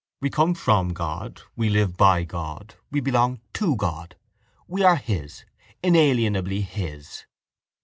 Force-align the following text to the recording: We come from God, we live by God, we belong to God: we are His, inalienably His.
We 0.19 0.31
come 0.31 0.55
from 0.55 0.93
God, 0.93 1.43
we 1.55 1.69
live 1.69 1.95
by 1.95 2.23
God, 2.23 2.73
we 2.89 3.01
belong 3.01 3.39
to 3.53 3.75
God: 3.75 4.15
we 4.67 4.81
are 4.83 4.95
His, 4.95 5.45
inalienably 5.83 6.61
His. 6.61 7.25